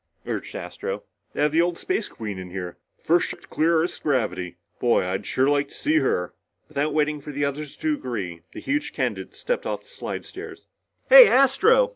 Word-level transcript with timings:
urged 0.25 0.55
Astro. 0.55 1.03
"They 1.33 1.43
have 1.43 1.51
the 1.51 1.61
old 1.61 1.77
Space 1.77 2.07
Queen 2.07 2.39
in 2.39 2.49
here, 2.49 2.75
the 2.97 3.03
first 3.03 3.27
ship 3.27 3.41
to 3.41 3.47
clear 3.47 3.75
Earth's 3.83 3.99
gravity. 3.99 4.57
Boy, 4.79 5.05
I'd 5.05 5.27
sure 5.27 5.47
like 5.47 5.67
to 5.67 5.75
see 5.75 5.97
her!" 5.97 6.33
Without 6.67 6.91
waiting 6.95 7.21
for 7.21 7.31
the 7.31 7.45
others 7.45 7.75
to 7.75 7.93
agree, 7.93 8.41
the 8.53 8.61
huge 8.61 8.93
candidate 8.93 9.35
stepped 9.35 9.67
off 9.67 9.81
the 9.83 9.89
slidestairs. 9.89 10.65
"Hey, 11.07 11.27
Astro!" 11.27 11.89